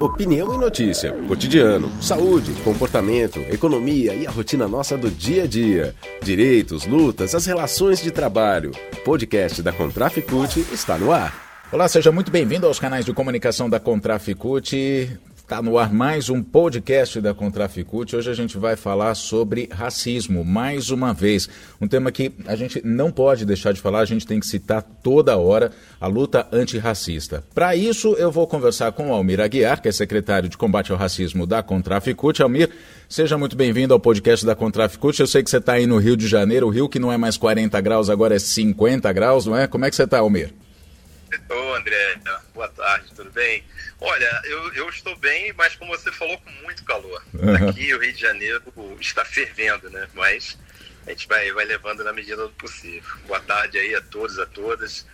[0.00, 5.94] Opinião e notícia, cotidiano, saúde, comportamento, economia e a rotina nossa do dia a dia.
[6.22, 8.72] Direitos, lutas, as relações de trabalho.
[9.04, 11.34] Podcast da Contraficute está no ar.
[11.72, 15.18] Olá, seja muito bem-vindo aos canais de comunicação da Contraficute.
[15.44, 18.16] Está no ar mais um podcast da Contraficute.
[18.16, 21.50] Hoje a gente vai falar sobre racismo, mais uma vez.
[21.78, 24.82] Um tema que a gente não pode deixar de falar, a gente tem que citar
[24.82, 25.70] toda hora
[26.00, 27.44] a luta antirracista.
[27.54, 30.96] Para isso, eu vou conversar com o Almir Aguiar, que é secretário de combate ao
[30.96, 32.42] racismo da Contraficute.
[32.42, 32.70] Almir,
[33.06, 35.20] seja muito bem-vindo ao podcast da Contraficute.
[35.20, 37.18] Eu sei que você está aí no Rio de Janeiro, o Rio que não é
[37.18, 39.66] mais 40 graus, agora é 50 graus, não é?
[39.66, 40.54] Como é que você está, Almir?
[41.50, 42.16] Ô, André,
[42.54, 43.62] boa tarde, tudo bem?
[44.00, 47.22] Olha, eu, eu estou bem, mas como você falou, com muito calor.
[47.34, 47.68] Uhum.
[47.68, 48.62] Aqui o Rio de Janeiro
[49.00, 50.06] está fervendo, né?
[50.14, 50.58] Mas
[51.06, 53.10] a gente vai, vai levando na medida do possível.
[53.26, 55.06] Boa tarde aí a todos, a todas.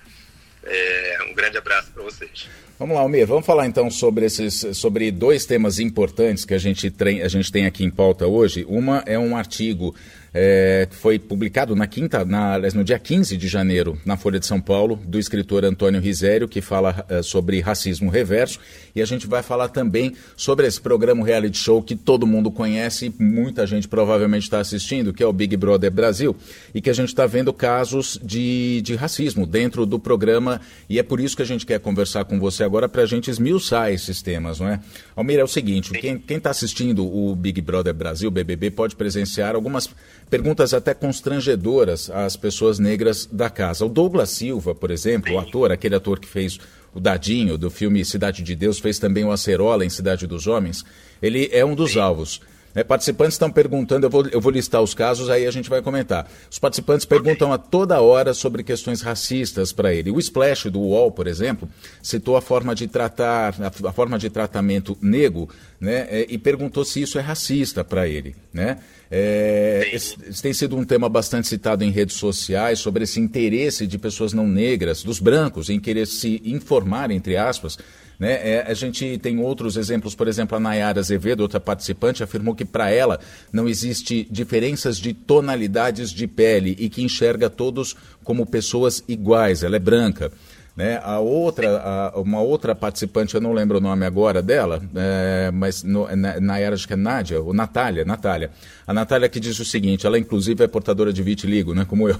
[0.62, 2.48] É, um grande abraço para vocês.
[2.78, 6.90] Vamos lá, Almir, vamos falar então sobre esses sobre dois temas importantes que a gente,
[7.22, 8.64] a gente tem aqui em pauta hoje.
[8.66, 9.94] Uma é um artigo
[10.32, 14.60] é, foi publicado na quinta, na, no dia 15 de janeiro, na Folha de São
[14.60, 18.58] Paulo, do escritor Antônio Risério, que fala é, sobre racismo reverso.
[18.94, 23.12] E a gente vai falar também sobre esse programa reality show que todo mundo conhece,
[23.18, 26.36] muita gente provavelmente está assistindo, que é o Big Brother Brasil,
[26.74, 30.60] e que a gente está vendo casos de, de racismo dentro do programa.
[30.88, 33.30] E é por isso que a gente quer conversar com você agora para a gente
[33.30, 34.80] esmiuçar esses temas, não é?
[35.16, 39.88] Almir, é o seguinte: quem está assistindo o Big Brother Brasil, BBB, pode presenciar algumas
[40.30, 43.84] perguntas até constrangedoras às pessoas negras da casa.
[43.84, 46.58] O Douglas Silva, por exemplo, o ator, aquele ator que fez
[46.94, 50.84] o Dadinho do filme Cidade de Deus, fez também o Acerola em Cidade dos Homens,
[51.20, 52.40] ele é um dos alvos.
[52.72, 55.82] É, participantes estão perguntando, eu vou, eu vou listar os casos, aí a gente vai
[55.82, 56.30] comentar.
[56.48, 60.12] Os participantes perguntam a toda hora sobre questões racistas para ele.
[60.12, 61.68] O Splash do UOL, por exemplo,
[62.00, 65.48] citou a forma de tratar, a, a forma de tratamento nego,
[65.80, 68.78] né, é, e perguntou se isso é racista para ele, né?
[69.10, 73.98] É, esse, tem sido um tema bastante citado em redes sociais sobre esse interesse de
[73.98, 77.76] pessoas não negras, dos brancos, em querer se informar, entre aspas.
[78.20, 78.32] Né?
[78.32, 82.66] É, a gente tem outros exemplos, por exemplo, a Nayara Azevedo, outra participante, afirmou que
[82.66, 83.18] para ela
[83.50, 89.64] não existe diferenças de tonalidades de pele e que enxerga todos como pessoas iguais.
[89.64, 90.30] Ela é branca.
[90.76, 91.00] Né?
[91.02, 95.82] A outra, a, uma outra participante, eu não lembro o nome agora dela, é, mas
[95.82, 98.50] no, na, na era, acho que é Nádia, ou Natália, Natália.
[98.86, 102.18] A Natália que diz o seguinte, ela inclusive é portadora de vitiligo, né, como eu.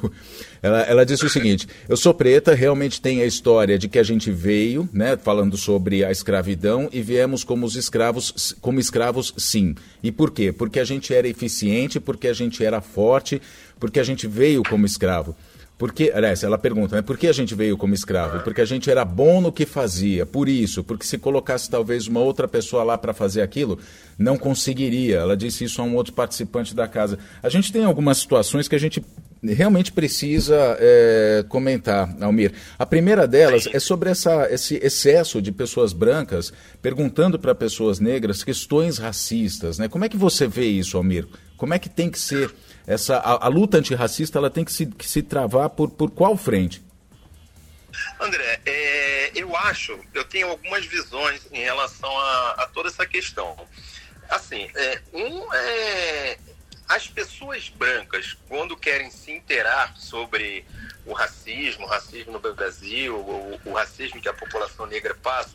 [0.63, 4.03] Ela, ela disse o seguinte, eu sou preta, realmente tem a história de que a
[4.03, 9.75] gente veio, né, falando sobre a escravidão, e viemos como os escravos, como escravos sim.
[10.03, 10.53] E por quê?
[10.53, 13.41] Porque a gente era eficiente, porque a gente era forte,
[13.79, 15.35] porque a gente veio como escravo.
[15.81, 18.41] Porque, aliás, ela pergunta, né, por que a gente veio como escravo?
[18.41, 22.21] Porque a gente era bom no que fazia, por isso, porque se colocasse talvez uma
[22.21, 23.79] outra pessoa lá para fazer aquilo,
[24.19, 25.17] não conseguiria.
[25.17, 27.19] Ela disse isso a um outro participante da casa.
[27.43, 29.03] A gente tem algumas situações que a gente
[29.43, 32.53] realmente precisa é, comentar, Almir.
[32.79, 36.53] A primeira delas é sobre essa, esse excesso de pessoas brancas
[36.83, 39.79] perguntando para pessoas negras questões racistas.
[39.79, 39.89] Né?
[39.89, 41.27] Como é que você vê isso, Almir?
[41.57, 42.51] Como é que tem que ser
[42.87, 46.37] essa a, a luta antirracista ela tem que se, que se travar por, por qual
[46.37, 46.83] frente?
[48.21, 53.57] André, é, eu acho, eu tenho algumas visões em relação a, a toda essa questão.
[54.29, 56.39] Assim, é, um, é,
[56.89, 60.65] as pessoas brancas, quando querem se interar sobre
[61.05, 65.55] o racismo, o racismo no Brasil, o, o racismo que a população negra passa,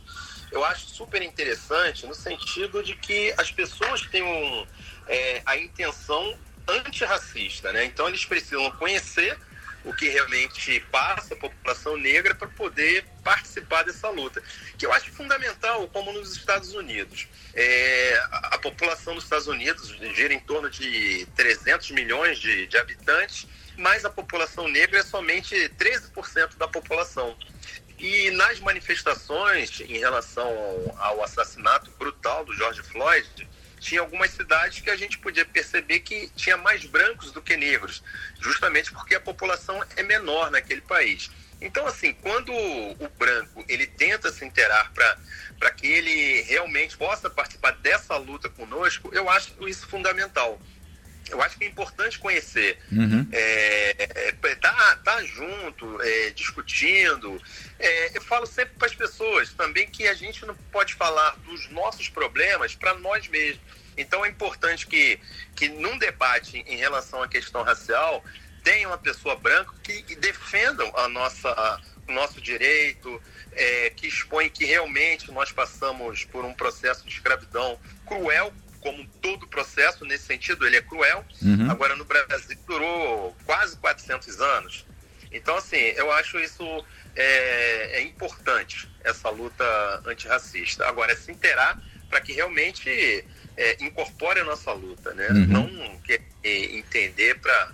[0.52, 4.66] eu acho super interessante no sentido de que as pessoas têm um,
[5.07, 6.38] é, a intenção
[6.68, 7.86] antirracista, né?
[7.86, 9.38] Então eles precisam conhecer
[9.86, 14.42] o que realmente passa a população negra para poder participar dessa luta,
[14.78, 17.28] que eu acho fundamental, como nos Estados Unidos.
[17.54, 23.48] É, a, população dos Estados Unidos gira em torno de 300 milhões de, de habitantes,
[23.78, 27.38] mas a população negra é somente 13% da população.
[28.00, 33.48] E nas manifestações em relação ao, ao assassinato brutal do George Floyd,
[33.86, 38.02] tinha algumas cidades que a gente podia perceber que tinha mais brancos do que negros,
[38.42, 41.30] justamente porque a população é menor naquele país.
[41.62, 47.74] Então, assim, quando o branco ele tenta se interar para que ele realmente possa participar
[47.74, 50.60] dessa luta conosco, eu acho isso fundamental.
[51.30, 53.27] Eu acho que é importante conhecer, uhum.
[53.31, 57.42] é, é, tá, tá junto, é, discutindo.
[57.80, 61.69] É, eu falo sempre para as pessoas também que a gente não pode falar dos
[61.72, 63.62] nossos problemas para nós mesmos.
[63.98, 65.19] Então é importante que,
[65.56, 68.24] que num debate em relação à questão racial
[68.63, 74.50] tenha uma pessoa branca que defenda a nossa, a, o nosso direito, é, que expõe
[74.50, 78.54] que realmente nós passamos por um processo de escravidão cruel,
[78.86, 81.26] como todo processo, nesse sentido, ele é cruel.
[81.42, 81.72] Uhum.
[81.72, 84.86] Agora, no Brasil, durou quase 400 anos.
[85.32, 86.64] Então, assim, eu acho isso
[87.16, 89.66] é, é importante, essa luta
[90.06, 90.88] antirracista.
[90.88, 93.26] Agora, é se interar para que realmente
[93.58, 95.30] é, incorpore a nossa luta, né?
[95.30, 95.48] Uhum.
[95.48, 97.72] Não quer entender para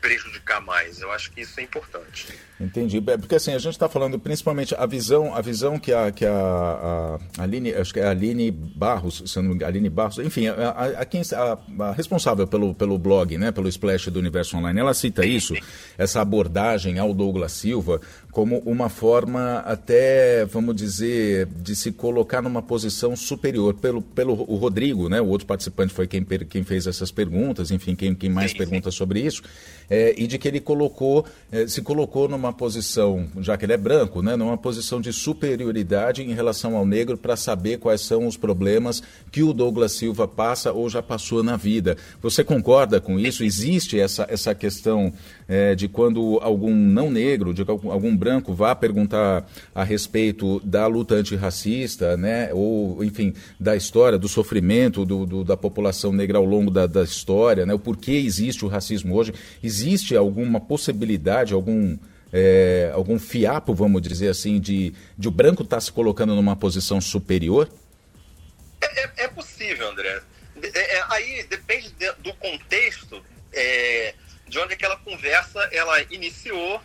[0.00, 1.00] prejudicar mais.
[1.00, 2.38] Eu acho que isso é importante.
[2.60, 2.98] Entendi.
[2.98, 6.26] É, porque assim, a gente está falando principalmente a visão, a visão que a, que
[6.26, 10.52] a, a, Aline, acho que é a Aline Barros, se não, Aline Barros, enfim, a,
[10.52, 14.78] a, a, quem, a, a, responsável pelo, pelo blog, né, pelo Splash do Universo Online,
[14.78, 15.54] ela cita isso,
[15.96, 17.98] essa abordagem ao Douglas Silva,
[18.30, 23.74] como uma forma até, vamos dizer, de se colocar numa posição superior.
[23.74, 27.94] Pelo, pelo o Rodrigo, né, o outro participante foi quem, quem fez essas perguntas, enfim,
[27.94, 29.42] quem, quem mais pergunta sobre isso,
[29.88, 33.76] é, e de que ele colocou, é, se colocou numa posição, já que ele é
[33.76, 38.36] branco, né, numa posição de superioridade em relação ao negro para saber quais são os
[38.36, 41.96] problemas que o Douglas Silva passa ou já passou na vida.
[42.22, 43.44] Você concorda com isso?
[43.44, 45.12] Existe essa, essa questão
[45.48, 51.14] é, de quando algum não negro, de algum branco vá perguntar a respeito da luta
[51.14, 56.70] antirracista, né, ou, enfim, da história, do sofrimento do, do, da população negra ao longo
[56.70, 59.32] da, da história, né, o porquê existe o racismo hoje,
[59.62, 61.96] existe alguma possibilidade, algum
[62.32, 66.56] é, algum fiapo, vamos dizer assim, de, de o branco estar tá se colocando numa
[66.56, 67.68] posição superior?
[68.80, 70.20] É, é, é possível, André.
[70.62, 73.22] É, é, aí depende de, do contexto
[73.52, 74.14] é,
[74.48, 76.80] de onde aquela conversa ela iniciou,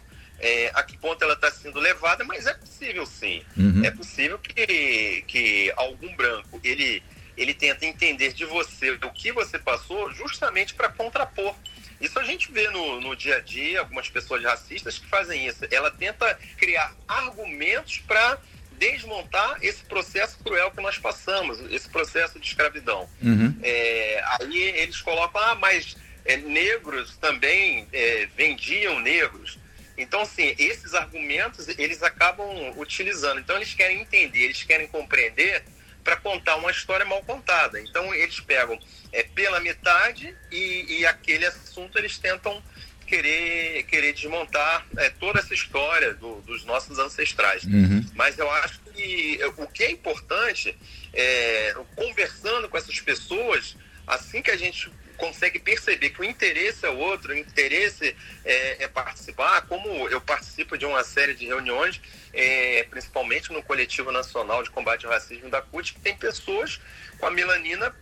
[0.73, 3.41] a que ponto ela está sendo levada, mas é possível sim.
[3.57, 3.83] Uhum.
[3.83, 7.01] É possível que, que algum branco ele,
[7.35, 11.55] ele tenta entender de você o que você passou justamente para contrapor
[11.99, 15.65] isso a gente vê no, no dia a dia, algumas pessoas racistas que fazem isso.
[15.71, 18.37] Ela tenta criar argumentos para
[18.77, 23.09] desmontar esse processo cruel que nós passamos, esse processo de escravidão.
[23.21, 23.57] Uhum.
[23.63, 25.95] É, aí eles colocam, ah, mas
[26.25, 29.57] é, negros também é, vendiam negros.
[29.97, 33.39] Então, assim, esses argumentos eles acabam utilizando.
[33.39, 35.63] Então, eles querem entender, eles querem compreender
[36.05, 37.81] para contar uma história mal contada.
[37.81, 38.79] Então eles pegam
[39.11, 42.63] é, pela metade e, e aquele assunto eles tentam
[43.07, 47.63] querer querer desmontar é, toda essa história do, dos nossos ancestrais.
[47.63, 48.05] Uhum.
[48.13, 50.77] Mas eu acho que o que é importante
[51.11, 53.75] é conversando com essas pessoas,
[54.05, 58.87] assim que a gente consegue perceber que o interesse é outro, o interesse é, é
[58.87, 62.01] participar, como eu participo de uma série de reuniões,
[62.33, 66.79] é, principalmente no Coletivo Nacional de Combate ao Racismo da CUT, que tem pessoas
[67.17, 67.95] com a melanina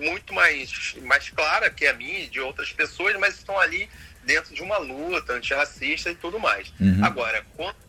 [0.00, 3.88] muito mais, mais clara que a minha e de outras pessoas, mas estão ali
[4.24, 6.72] dentro de uma luta antirracista e tudo mais.
[6.80, 7.04] Uhum.
[7.04, 7.84] Agora, quando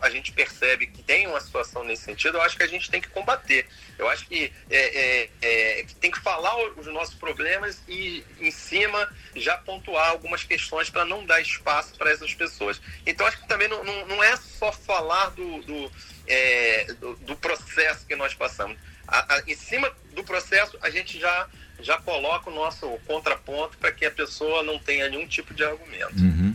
[0.00, 3.00] a gente percebe que tem uma situação nesse sentido, eu acho que a gente tem
[3.00, 3.66] que combater.
[3.98, 9.08] Eu acho que, é, é, é, tem que falar os nossos problemas e, em cima,
[9.36, 12.80] já pontuar algumas questões para não dar espaço para essas pessoas.
[13.06, 15.92] Então, acho que também não, não, não é só falar do, do,
[16.26, 18.78] é, do, do, processo que nós passamos.
[19.06, 21.48] A, a, em cima do processo, a gente já
[21.82, 26.16] já coloca o nosso contraponto para que a pessoa não tenha nenhum tipo de argumento.
[26.18, 26.54] Uhum.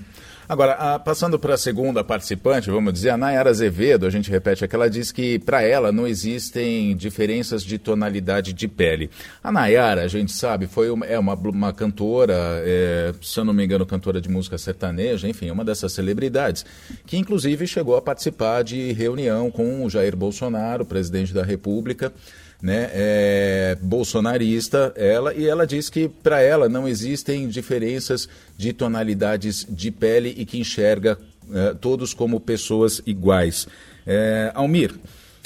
[0.49, 4.63] Agora, a, passando para a segunda participante, vamos dizer, a Nayara Azevedo, a gente repete
[4.63, 9.09] aqui, ela diz que para ela não existem diferenças de tonalidade de pele.
[9.43, 13.53] A Nayara, a gente sabe, foi uma, é uma, uma cantora, é, se eu não
[13.53, 16.65] me engano, cantora de música sertaneja, enfim, uma dessas celebridades,
[17.05, 22.13] que inclusive chegou a participar de reunião com o Jair Bolsonaro, presidente da República
[22.61, 29.65] né, é, bolsonarista, ela, e ela diz que para ela não existem diferenças de tonalidades
[29.69, 31.17] de pele e que enxerga
[31.53, 33.67] é, todos como pessoas iguais.
[34.05, 34.95] É, Almir,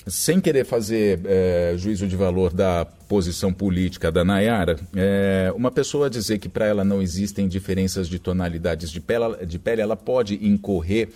[0.07, 6.09] sem querer fazer é, juízo de valor da posição política da Nayara, é, uma pessoa
[6.09, 10.39] dizer que para ela não existem diferenças de tonalidades de pele, de pele ela pode
[10.45, 11.09] incorrer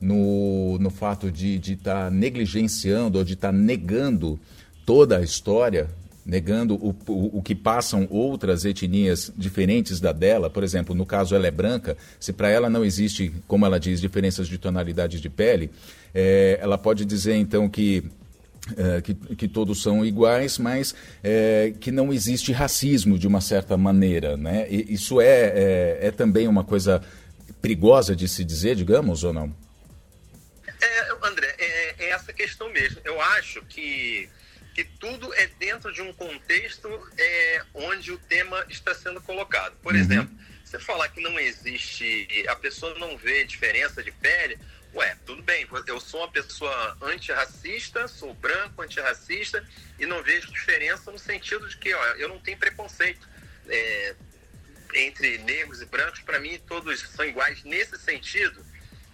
[0.00, 4.40] no, no fato de estar tá negligenciando ou de estar tá negando
[4.84, 5.88] toda a história,
[6.24, 10.48] negando o, o, o, que passam outras etnias diferentes da dela.
[10.48, 14.00] Por exemplo, no caso ela é branca, se para ela não existe, como ela diz,
[14.00, 15.70] diferenças de tonalidade de pele,
[16.14, 18.04] é, ela pode dizer então que
[18.76, 23.76] é, que, que, todos são iguais, mas é, que não existe racismo de uma certa
[23.76, 24.36] maneira.
[24.36, 24.68] Né?
[24.70, 27.02] E isso é, é, é, também uma coisa
[27.60, 29.52] perigosa de se dizer, digamos, ou não?
[30.80, 33.00] É, André, é, é essa questão mesmo.
[33.04, 34.28] Eu acho que
[34.74, 36.88] que tudo é dentro de um contexto
[37.18, 39.76] é, onde o tema está sendo colocado.
[39.82, 40.00] Por uhum.
[40.00, 44.58] exemplo, você falar que não existe, a pessoa não vê diferença de pele,
[44.94, 49.66] Ué, tudo bem, eu sou uma pessoa antirracista, sou branco, antirracista,
[49.98, 53.26] e não vejo diferença no sentido de que ó, eu não tenho preconceito.
[53.68, 54.14] É,
[54.94, 58.62] entre negros e brancos, para mim, todos são iguais nesse sentido,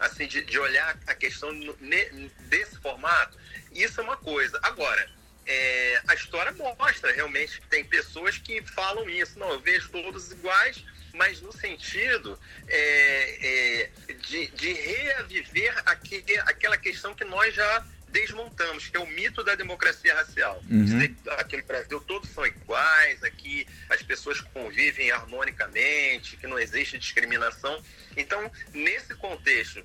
[0.01, 3.39] assim, de, de olhar a questão ne, desse formato.
[3.71, 4.59] Isso é uma coisa.
[4.63, 5.09] Agora,
[5.49, 9.39] é, a história mostra realmente que tem pessoas que falam isso.
[9.39, 12.39] Não, eu vejo todos iguais, mas no sentido
[12.69, 19.07] é, é, de, de reaviver aqui, aquela questão que nós já desmontamos, que é o
[19.07, 20.63] mito da democracia racial.
[20.71, 21.17] Uhum.
[21.39, 27.83] Aqui no Brasil todos são iguais, aqui as pessoas convivem harmonicamente, que não existe discriminação.
[28.17, 29.85] Então, nesse contexto,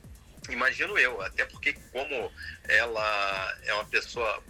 [0.50, 2.32] imagino eu, até porque como
[2.67, 4.43] ela é uma pessoa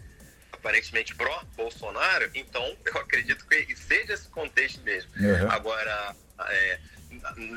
[0.64, 5.12] aparentemente pró-Bolsonaro, então eu acredito que seja esse contexto mesmo.
[5.18, 5.52] Uhum.
[5.52, 6.16] Agora,
[6.48, 6.80] é,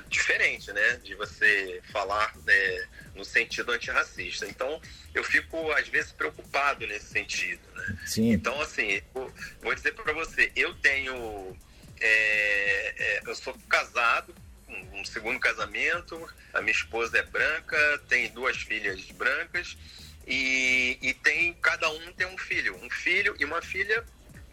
[0.08, 4.46] diferente, né, de você falar né, no sentido antirracista.
[4.46, 4.80] Então,
[5.14, 7.98] eu fico às vezes preocupado nesse sentido, né?
[8.04, 8.32] Sim.
[8.32, 9.00] Então, assim,
[9.62, 11.56] vou dizer para você, eu tenho,
[12.00, 14.34] é, é, eu sou casado,
[14.68, 19.76] um, um segundo casamento, a minha esposa é branca, tem duas filhas brancas
[20.26, 24.04] e, e tem cada um tem um filho, um filho e uma filha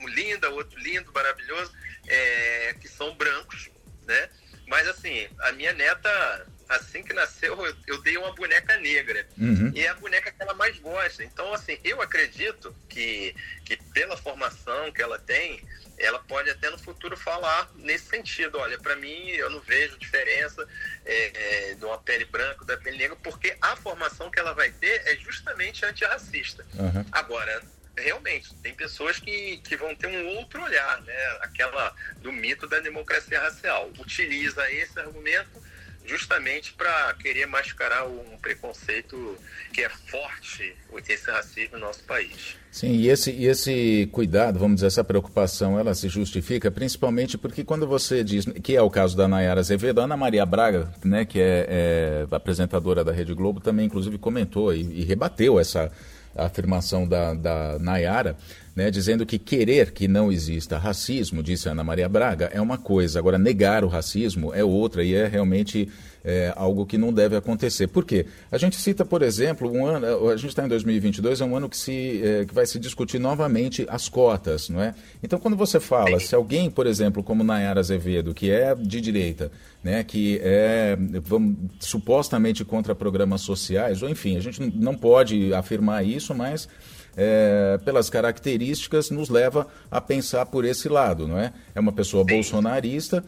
[0.08, 1.72] linda, outro lindo, maravilhoso,
[2.08, 3.70] é, que são brancos,
[4.06, 4.30] né?
[4.68, 9.28] Mas assim, a minha neta, assim que nasceu, eu dei uma boneca negra.
[9.38, 9.72] Uhum.
[9.74, 11.24] E é a boneca que ela mais gosta.
[11.24, 15.62] Então, assim, eu acredito que, que pela formação que ela tem,
[15.98, 18.58] ela pode até no futuro falar nesse sentido.
[18.58, 20.68] Olha, para mim, eu não vejo diferença
[21.06, 24.72] é, é, de uma pele branca da pele negra, porque a formação que ela vai
[24.72, 26.66] ter é justamente antirracista.
[26.74, 27.06] Uhum.
[27.12, 27.62] Agora,
[27.98, 31.38] realmente, tem pessoas que, que vão ter um outro olhar, né?
[31.42, 33.92] Aquela do mito da democracia racial.
[34.00, 35.62] Utiliza esse argumento
[36.06, 39.38] justamente para querer mascarar um preconceito
[39.72, 40.76] que é forte,
[41.08, 42.58] esse racismo no nosso país.
[42.74, 47.64] Sim, e esse, e esse cuidado, vamos dizer, essa preocupação, ela se justifica principalmente porque
[47.64, 51.24] quando você diz, que é o caso da Nayara Azevedo, a Ana Maria Braga, né,
[51.24, 55.92] que é, é apresentadora da Rede Globo, também inclusive comentou e, e rebateu essa
[56.36, 58.36] afirmação da, da Nayara,
[58.76, 63.20] né, dizendo que querer que não exista racismo, disse Ana Maria Braga, é uma coisa,
[63.20, 65.90] agora negar o racismo é outra e é realmente
[66.24, 67.88] é, algo que não deve acontecer.
[67.88, 68.26] Por quê?
[68.52, 71.70] A gente cita, por exemplo, um ano, a gente está em 2022, é um ano
[71.70, 74.96] que, se, é, que vai se discutir novamente as cotas, não é?
[75.22, 79.52] Então, quando você fala, se alguém, por exemplo, como Nayara Azevedo, que é de direita,
[79.84, 86.06] né, que é vamos, supostamente contra programas sociais, ou enfim, a gente não pode afirmar
[86.06, 86.70] isso, mas
[87.16, 91.54] é, pelas características, nos leva a pensar por esse lado, não é?
[91.74, 93.24] É uma pessoa bolsonarista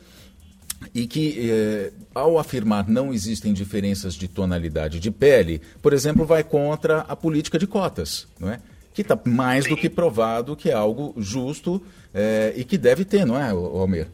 [0.93, 6.43] e que, é, ao afirmar não existem diferenças de tonalidade de pele, por exemplo, vai
[6.43, 8.59] contra a política de cotas, não é?
[8.93, 13.25] Que está mais do que provado que é algo justo é, e que deve ter,
[13.25, 14.07] não é, Almir?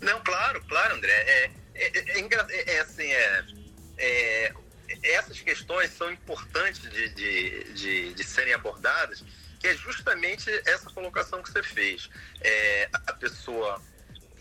[0.00, 1.12] Não, claro, claro, André.
[1.12, 3.06] É, é, é, é assim,
[3.98, 4.52] é,
[5.02, 9.24] essas questões são importantes de, de, de, de, serem abordadas,
[9.58, 12.08] que é justamente essa colocação que você fez.
[12.40, 13.82] É, a pessoa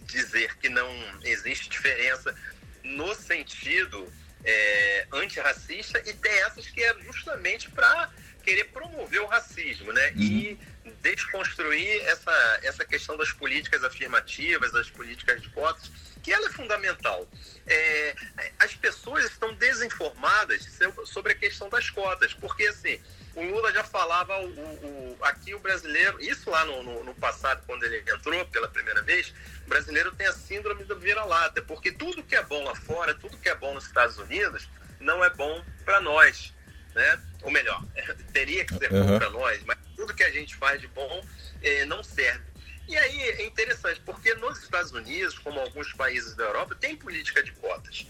[0.03, 0.89] dizer que não
[1.23, 2.35] existe diferença
[2.83, 4.11] no sentido
[4.43, 8.11] é, antirracista e tem essas que é justamente para
[8.43, 10.11] querer promover o racismo, né?
[10.11, 10.21] Uhum.
[10.21, 10.59] E
[11.01, 15.91] desconstruir essa, essa questão das políticas afirmativas, das políticas de cotas,
[16.25, 17.27] que ela é fundamental.
[17.67, 18.15] É,
[18.57, 20.67] as pessoas estão desinformadas
[21.05, 22.99] sobre a questão das cotas, porque assim,
[23.35, 27.63] o Lula já falava, o, o, aqui o brasileiro, isso lá no, no, no, passado,
[27.67, 29.35] quando ele entrou pela primeira vez,
[29.67, 33.37] o brasileiro tem a síndrome do vira-lata, porque tudo que é bom lá fora, tudo
[33.37, 34.67] que é bom nos Estados Unidos,
[34.99, 36.55] não é bom para nós,
[36.95, 37.21] né?
[37.43, 37.83] Ou melhor,
[38.33, 39.05] teria que ser uhum.
[39.05, 41.23] bom para nós, mas tudo que a gente faz de bom
[41.61, 42.54] eh, não serve.
[42.87, 47.41] E aí é interessante, porque nos Estados Unidos, como alguns países da Europa, tem política
[47.41, 48.05] de cotas.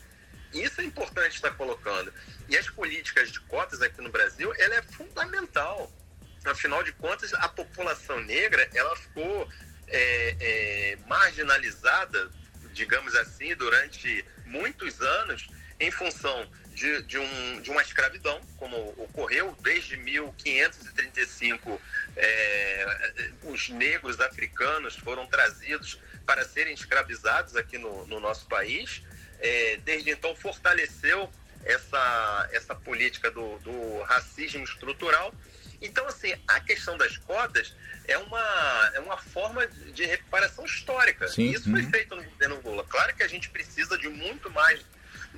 [0.54, 2.14] Isso é importante estar colocando.
[2.50, 5.92] E as políticas de cotas aqui no Brasil, ela é fundamental.
[6.46, 9.50] Afinal de contas, a população negra, ela ficou
[9.88, 12.30] é, é, marginalizada,
[12.74, 15.48] digamos assim, durante muitos anos,
[15.80, 21.82] em função de, de, um, de uma escravidão, como ocorreu desde 1535
[22.16, 29.02] é, os negros africanos foram trazidos para serem escravizados aqui no, no nosso país.
[29.40, 31.30] É, desde então fortaleceu
[31.64, 35.34] essa, essa política do, do, racismo estrutural.
[35.82, 37.76] Então, assim, a questão das cotas
[38.08, 41.28] é uma, é uma forma de recuperação histórica.
[41.28, 41.76] Sim, Isso uhum.
[41.76, 42.86] foi feito no governo Lula.
[42.86, 44.80] Claro que a gente precisa de muito mais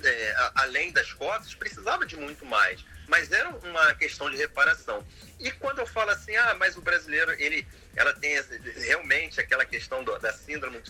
[0.04, 2.84] é, além das cotas, precisava de muito mais.
[3.08, 5.04] Mas era uma questão de reparação.
[5.40, 8.38] E quando eu falo assim, ah, mas o brasileiro, ele, ela tem
[8.76, 10.80] realmente aquela questão do, da síndrome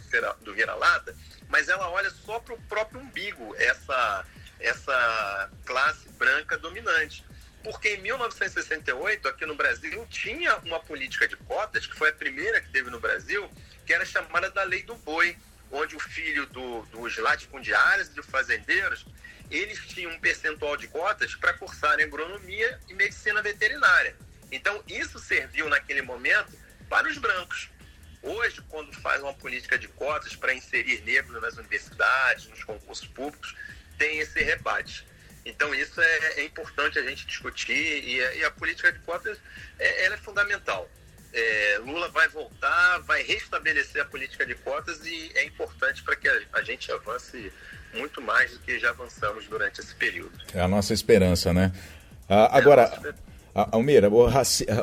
[0.42, 1.16] do vira-lata,
[1.48, 4.26] mas ela olha só para o próprio umbigo, essa,
[4.58, 7.24] essa classe branca dominante.
[7.62, 12.60] Porque em 1968, aqui no Brasil, tinha uma política de cotas, que foi a primeira
[12.60, 13.48] que teve no Brasil,
[13.86, 15.36] que era chamada da Lei do Boi,
[15.70, 19.04] onde o filho do, dos latifundiários e de fazendeiros,
[19.50, 24.16] eles tinham um percentual de cotas para cursar agronomia e medicina veterinária.
[24.50, 26.52] Então, isso serviu naquele momento
[26.88, 27.70] para os brancos.
[28.22, 33.54] Hoje, quando faz uma política de cotas para inserir negros nas universidades, nos concursos públicos,
[33.96, 35.06] tem esse rebate.
[35.44, 39.38] Então, isso é, é importante a gente discutir e, a, e a política de cotas
[39.78, 40.90] é, ela é fundamental.
[41.32, 46.28] É, Lula vai voltar, vai restabelecer a política de cotas e é importante para que
[46.28, 47.52] a, a, gente avance
[47.94, 50.32] muito mais do que já avançamos durante esse período.
[50.54, 51.72] É a nossa esperança, né?
[52.28, 53.16] Ah, agora,
[53.54, 54.28] Almeida, o,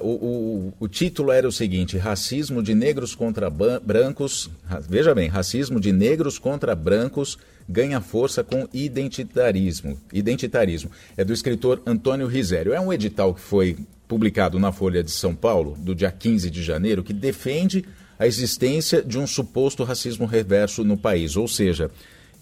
[0.01, 4.49] o, o, o, título era o seguinte: Racismo de negros contra brancos.
[4.89, 9.99] Veja bem, racismo de negros contra brancos ganha força com identitarismo.
[10.11, 10.91] Identitarismo.
[11.15, 12.73] É do escritor Antônio Risério.
[12.73, 16.61] É um edital que foi publicado na Folha de São Paulo, do dia 15 de
[16.61, 17.85] janeiro, que defende
[18.19, 21.91] a existência de um suposto racismo reverso no país, ou seja,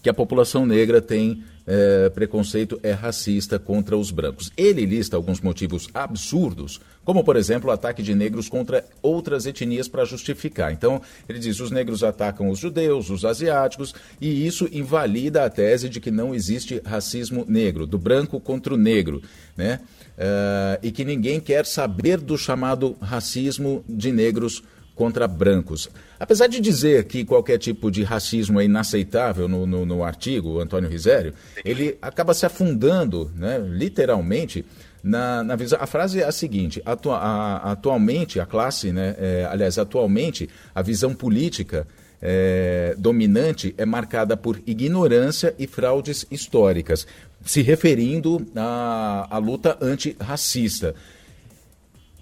[0.03, 4.51] que a população negra tem é, preconceito, é racista contra os brancos.
[4.57, 9.87] Ele lista alguns motivos absurdos, como, por exemplo, o ataque de negros contra outras etnias
[9.87, 10.73] para justificar.
[10.73, 15.87] Então, ele diz: os negros atacam os judeus, os asiáticos, e isso invalida a tese
[15.87, 19.21] de que não existe racismo negro, do branco contra o negro,
[19.55, 19.79] né?
[20.15, 24.61] Uh, e que ninguém quer saber do chamado racismo de negros
[24.95, 25.89] contra brancos.
[26.19, 30.89] Apesar de dizer que qualquer tipo de racismo é inaceitável no, no, no artigo, Antônio
[30.89, 31.33] Risério,
[31.65, 34.65] ele acaba se afundando, né, literalmente,
[35.03, 35.77] na, na visão.
[35.81, 40.81] A frase é a seguinte: atu, a, atualmente, a classe, né, é, aliás, atualmente, a
[40.81, 41.85] visão política
[42.21, 47.05] é, dominante é marcada por ignorância e fraudes históricas,
[47.43, 50.95] se referindo à, à luta antirracista.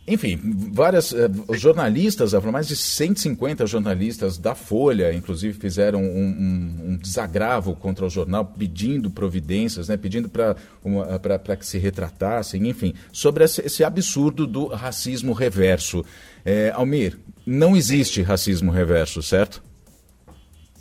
[0.07, 0.39] Enfim,
[0.73, 7.75] várias uh, jornalistas, mais de 150 jornalistas da Folha, inclusive, fizeram um, um, um desagravo
[7.75, 13.83] contra o jornal, pedindo providências, né, pedindo para que se retratassem, enfim, sobre esse, esse
[13.83, 16.03] absurdo do racismo reverso.
[16.43, 19.63] É, Almir, não existe racismo reverso, certo?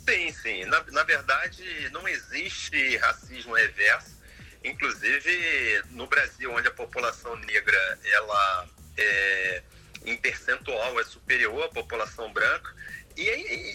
[0.09, 0.65] Sim, sim.
[0.65, 4.19] Na, na verdade, não existe racismo reverso.
[4.63, 9.63] Inclusive, no Brasil, onde a população negra ela é,
[10.05, 12.73] em percentual é superior à população branca,
[13.15, 13.23] e,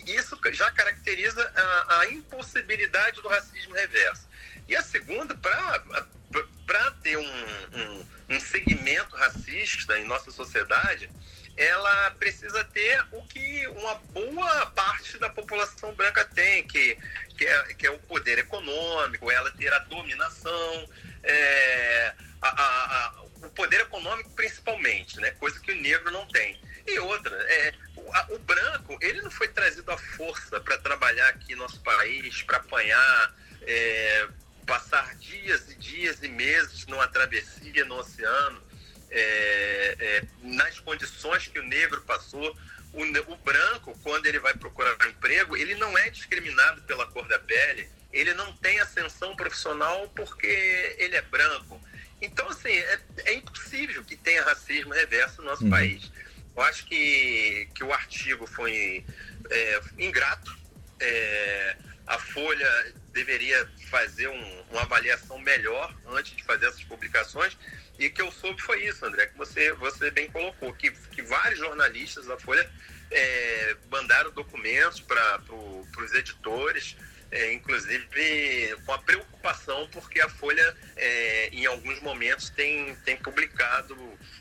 [0.07, 4.27] e isso já caracteriza a, a, impossibilidade do racismo reverso.
[4.67, 11.11] E a segunda, para ter um, um, um segmento racista em nossa sociedade,
[11.57, 16.99] ela precisa ter o que uma boa parte da população branca tem, que,
[17.37, 20.89] que, é, que é o poder econômico, ela ter a dominação,
[21.23, 25.31] é, a, a, a, o poder econômico principalmente, né?
[25.33, 26.61] coisa que o negro não tem.
[26.87, 31.29] E outra, é, o, a, o branco, ele não foi trazido à força para trabalhar
[31.29, 34.29] aqui no nosso país, para apanhar, é,
[34.67, 38.63] passar dias e dias e meses numa travessia no oceano,
[39.11, 42.57] é, é nas condições que o negro passou.
[42.93, 47.27] O, o branco, quando ele vai procurar um emprego, ele não é discriminado pela cor
[47.29, 51.81] da pele, ele não tem ascensão profissional porque ele é branco
[52.21, 55.71] então, assim, é, é impossível que tenha racismo reverso no nosso uhum.
[55.71, 56.11] país.
[56.57, 59.05] Eu acho que, que o artigo foi
[59.51, 60.57] é, ingrato.
[60.99, 61.77] É,
[62.07, 67.57] a Folha deveria fazer um, uma avaliação melhor antes de fazer essas publicações.
[67.99, 71.59] E que eu soube foi isso, André, que você, você bem colocou, que, que vários
[71.59, 72.71] jornalistas da Folha
[73.11, 76.97] é, mandaram documentos para pro, os editores
[77.37, 83.97] é, inclusive com a preocupação porque a Folha, é, em alguns momentos, tem, tem publicado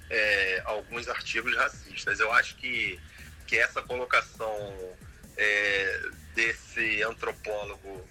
[0.10, 2.20] é, alguns artigos racistas.
[2.20, 2.98] Eu acho que,
[3.46, 4.96] que essa colocação
[5.38, 6.02] é,
[6.34, 8.08] desse antropólogo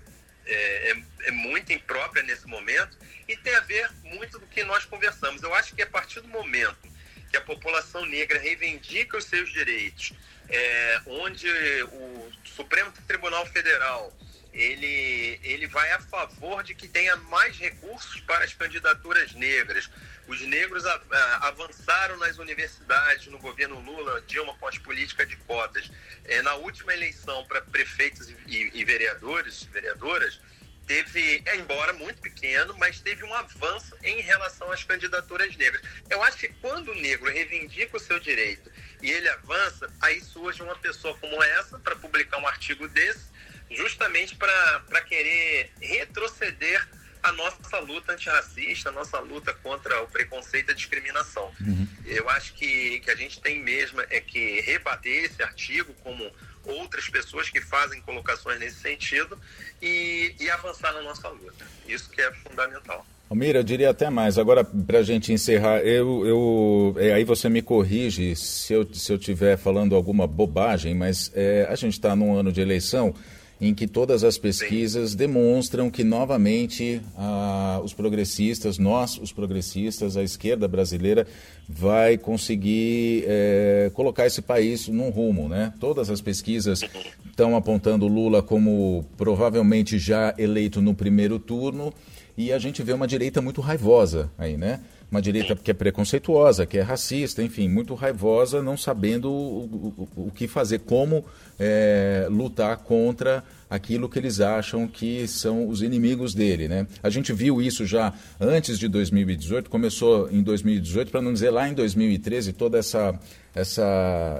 [0.47, 4.85] é, é, é, muito imprópria nesse momento e tem a ver muito do que nós
[4.85, 5.43] conversamos.
[5.43, 6.93] Eu acho que a partir do momento
[7.31, 10.13] que a população negra reivindica os seus direitos,
[10.51, 11.49] é, onde
[11.85, 14.13] o Supremo Tribunal Federal
[14.55, 19.91] ele, ele vai a favor de que tenha mais recursos para as candidaturas negras.
[20.29, 25.37] Os negros a, a, avançaram nas universidades no governo Lula, Dilma com as políticas de
[25.39, 25.91] cotas.
[26.25, 30.41] É, na última eleição para prefeitos e, e, vereadores, vereadoras,
[30.87, 35.83] teve, é, embora muito pequeno, mas teve um avanço em relação às candidaturas negras.
[36.09, 38.71] Eu acho que quando o negro reivindica o seu direito
[39.03, 43.34] e ele avança, aí surge uma pessoa como essa para publicar um artigo desse,
[43.71, 46.87] justamente para querer retroceder
[47.23, 51.51] a nossa luta antirracista, a nossa luta contra o preconceito e a discriminação.
[51.59, 51.89] Uhum.
[52.05, 56.31] Eu acho que, que a gente tem mesmo é que rebater esse artigo como
[56.67, 59.39] outras pessoas que fazem colocações nesse sentido
[59.81, 61.65] e, e avançar na nossa luta.
[61.89, 63.07] Isso que é fundamental.
[63.29, 64.39] Almira, eu diria até mais.
[64.39, 69.11] Agora, para a gente encerrar, eu, eu é, aí você me corrige se eu se
[69.11, 73.15] eu estiver falando alguma bobagem, mas é, a gente está num ano de eleição
[73.61, 80.23] em que todas as pesquisas demonstram que novamente ah, os progressistas, nós, os progressistas, a
[80.23, 81.27] esquerda brasileira,
[81.69, 85.73] vai conseguir é, colocar esse país num rumo, né?
[85.81, 86.83] Todas as pesquisas
[87.25, 91.93] estão apontando Lula como provavelmente já eleito no primeiro turno
[92.37, 94.81] e a gente vê uma direita muito raivosa aí, né?
[95.15, 100.27] Uma direita que é preconceituosa, que é racista, enfim, muito raivosa, não sabendo o, o,
[100.27, 101.25] o que fazer, como
[101.57, 106.67] é, lutar contra aquilo que eles acham que são os inimigos dele.
[106.67, 106.89] Né?
[107.01, 111.69] A gente viu isso já antes de 2018, começou em 2018, para não dizer lá
[111.69, 113.17] em 2013, toda essa,
[113.55, 113.85] essa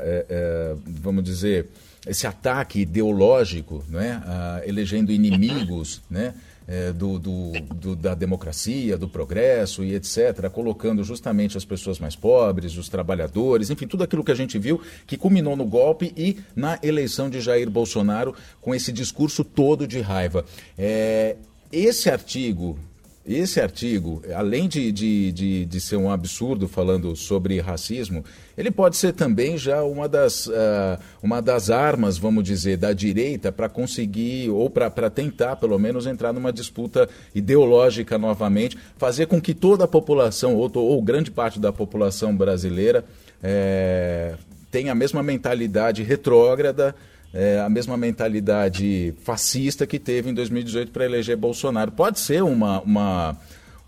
[0.03, 1.69] é, é, vamos dizer,
[2.05, 4.21] esse ataque ideológico, né?
[4.27, 6.35] Ah, elegendo inimigos, né?
[6.67, 12.17] É, do, do, do, da democracia, do progresso e etc., colocando justamente as pessoas mais
[12.17, 16.39] pobres, os trabalhadores, enfim, tudo aquilo que a gente viu que culminou no golpe e
[16.55, 20.45] na eleição de Jair Bolsonaro com esse discurso todo de raiva.
[20.79, 21.37] É,
[21.71, 22.79] esse artigo
[23.27, 28.23] esse artigo, além de, de, de, de, ser um absurdo falando sobre racismo,
[28.57, 33.51] ele pode ser também já uma das, uh, uma das armas, vamos dizer, da direita
[33.51, 39.55] para conseguir, ou para tentar, pelo menos, entrar numa disputa ideológica novamente, fazer com que
[39.55, 43.07] toda a população, ou, ou grande parte da população brasileira,
[43.43, 44.35] é,
[44.71, 46.95] tenha a mesma mentalidade retrógrada
[47.35, 51.91] é, a mesma mentalidade fascista que teve em 2018 para eleger Bolsonaro.
[51.91, 53.37] Pode ser uma, uma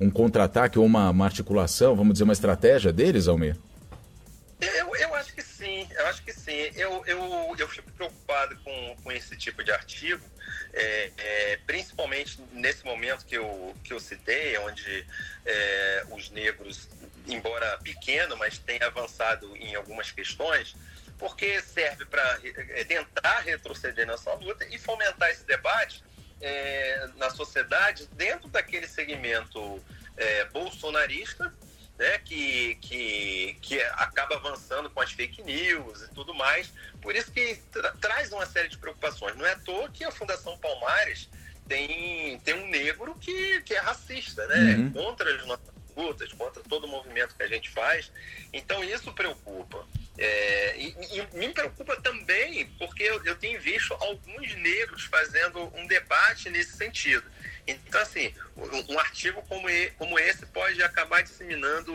[0.01, 3.57] um contra-ataque ou uma, uma, articulação, vamos dizer, uma estratégia deles, Almir?
[4.61, 6.71] Eu, eu acho que sim, eu acho que sim.
[6.75, 10.25] Eu, eu, eu fico preocupado com, com esse tipo de artigo,
[10.75, 15.07] é, é, principalmente nesse momento que eu, que eu citei, onde
[15.45, 16.89] é, os negros,
[17.29, 20.75] embora pequeno, mas tem avançado em algumas questões,
[21.19, 26.03] porque serve para é, tentar retroceder nessa luta e fomentar esse debate
[26.41, 29.83] é, na sociedade dentro daquele segmento
[30.17, 31.53] é, bolsonarista,
[31.99, 36.73] né, que, que, que acaba avançando com as fake news e tudo mais.
[37.01, 39.35] Por isso que tra traz uma série de preocupações.
[39.37, 41.29] Não é à toa que a Fundação Palmares
[41.67, 44.75] tem, tem um negro que, que é racista, né?
[44.77, 44.93] Uhum.
[44.93, 48.13] Contra as nossas lutas, contra todo o movimento que a gente faz.
[48.53, 49.87] Então isso preocupa.
[50.19, 55.87] É, e, e, me preocupa também porque eu, eu, tenho visto alguns negros fazendo um
[55.87, 57.25] debate nesse sentido.
[57.67, 61.93] Então, assim, um, um artigo como, e, como esse pode acabar disseminando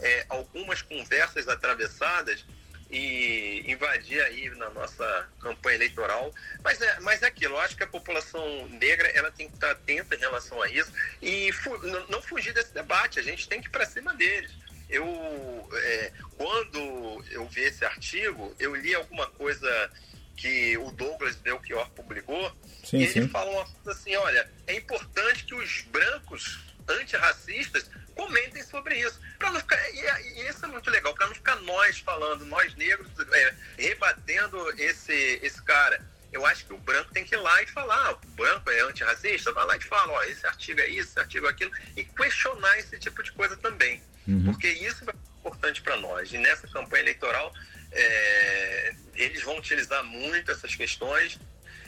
[0.00, 2.44] é, algumas conversas atravessadas
[2.90, 6.34] e invadir aí na nossa campanha eleitoral.
[6.62, 9.70] Mas é, mas é aquilo, eu acho que a população negra ela tem que estar
[9.70, 11.76] atenta em relação a isso e fu
[12.08, 14.52] não fugir desse debate, a gente tem que ir para cima deles
[14.88, 19.90] eu é, quando eu vi esse artigo, eu li alguma coisa
[20.36, 22.52] que o Douglas Belchior publicou,
[22.84, 23.28] sim, e ele sim.
[23.28, 29.20] fala uma coisa assim, olha, é importante que os brancos antirracistas comentem sobre isso.
[29.38, 32.74] Pra não ficar, e, e isso é muito legal, para não ficar nós falando, nós
[32.74, 36.04] negros, é, rebatendo esse, esse cara.
[36.32, 39.52] Eu acho que o branco tem que ir lá e falar, o branco é antirracista,
[39.52, 42.76] vai lá e fala, ó, esse artigo é isso, esse artigo é aquilo, e questionar
[42.78, 44.02] esse tipo de coisa também.
[44.26, 44.44] Uhum.
[44.52, 46.32] Porque isso é importante para nós.
[46.32, 47.52] E nessa campanha eleitoral,
[47.92, 51.38] é, eles vão utilizar muito essas questões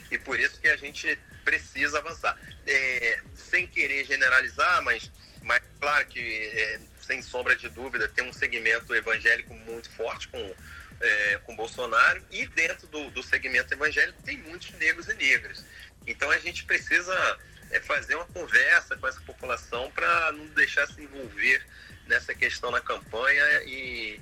[0.09, 2.37] e por isso que a gente precisa avançar.
[2.65, 8.33] É, sem querer generalizar, mas, mas claro que, é, sem sombra de dúvida, tem um
[8.33, 10.55] segmento evangélico muito forte com,
[11.01, 15.65] é, com Bolsonaro e dentro do, do segmento evangélico tem muitos negros e negras.
[16.05, 17.37] Então a gente precisa
[17.71, 21.65] é, fazer uma conversa com essa população para não deixar se envolver
[22.07, 24.19] nessa questão na campanha e,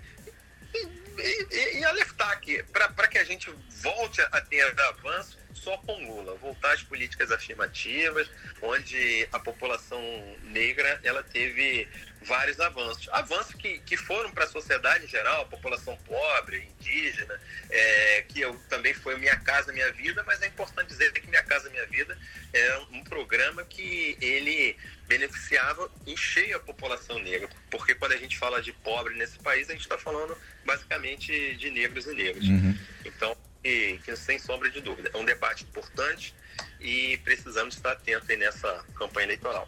[0.74, 6.36] e, e, e alertar para que a gente volte a ter avanço, só com Lula,
[6.36, 8.30] voltar às políticas afirmativas,
[8.62, 9.99] onde a população
[10.43, 11.88] negra ela teve
[12.21, 13.10] vários avanços.
[13.12, 18.41] Avanços que, que foram para a sociedade em geral, a população pobre, indígena, é, que
[18.41, 21.88] eu, também foi Minha Casa Minha Vida, mas é importante dizer que Minha Casa Minha
[21.88, 22.15] Vida
[22.54, 28.38] é um programa que ele beneficiava em cheio a população negra, porque quando a gente
[28.38, 32.47] fala de pobre nesse país, a gente está falando basicamente de negros e negros.
[32.47, 32.78] Uhum.
[33.04, 36.36] Então, e, que, sem sombra de dúvida, é um debate importante
[36.80, 39.67] e precisamos estar atentos nessa campanha eleitoral.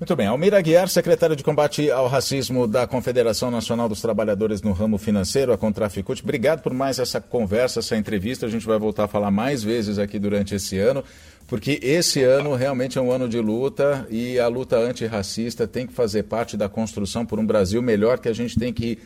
[0.00, 0.26] Muito bem.
[0.26, 5.52] Almir Aguiar, secretário de combate ao racismo da Confederação Nacional dos Trabalhadores no ramo financeiro,
[5.52, 6.22] a Contraficute.
[6.22, 8.46] Obrigado por mais essa conversa, essa entrevista.
[8.46, 11.04] A gente vai voltar a falar mais vezes aqui durante esse ano,
[11.46, 15.92] porque esse ano realmente é um ano de luta e a luta antirracista tem que
[15.92, 18.98] fazer parte da construção por um Brasil melhor que a gente tem que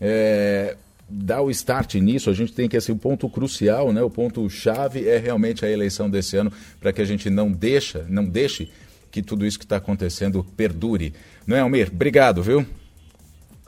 [0.00, 0.76] é,
[1.10, 2.30] dar o start nisso.
[2.30, 5.70] A gente tem que, assim, o ponto crucial, né, o ponto chave é realmente a
[5.70, 8.70] eleição desse ano para que a gente não deixa, não deixe
[9.10, 11.12] que tudo isso que está acontecendo perdure.
[11.46, 11.88] Não é, Almir?
[11.92, 12.66] Obrigado, viu?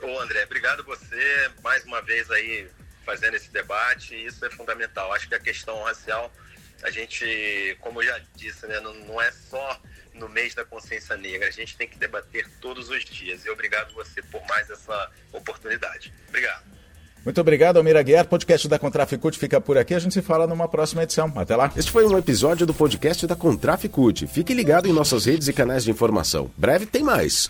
[0.01, 2.67] Ô, André, obrigado você mais uma vez aí
[3.05, 4.15] fazendo esse debate.
[4.15, 5.11] Isso é fundamental.
[5.13, 6.31] Acho que a questão racial,
[6.81, 9.81] a gente, como eu já disse, né, não, não é só
[10.13, 11.47] no mês da consciência negra.
[11.47, 13.45] A gente tem que debater todos os dias.
[13.45, 16.13] E obrigado você por mais essa oportunidade.
[16.29, 16.63] Obrigado.
[17.23, 18.25] Muito obrigado, Almir Guerra.
[18.25, 19.93] Podcast da Contraficute fica por aqui.
[19.93, 21.31] A gente se fala numa próxima edição.
[21.35, 21.71] Até lá.
[21.75, 24.27] Este foi um episódio do podcast da Contraficute.
[24.27, 26.51] Fique ligado em nossas redes e canais de informação.
[26.57, 27.49] Breve tem mais.